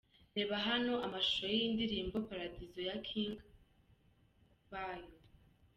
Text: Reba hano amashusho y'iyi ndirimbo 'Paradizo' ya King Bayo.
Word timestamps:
Reba 0.35 0.55
hano 0.67 0.93
amashusho 1.05 1.45
y'iyi 1.53 1.73
ndirimbo 1.75 2.15
'Paradizo' 2.19 2.85
ya 2.89 2.95
King 3.07 3.33
Bayo. 4.71 5.09